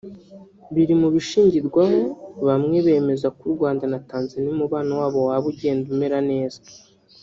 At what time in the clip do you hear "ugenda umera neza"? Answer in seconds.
5.51-6.59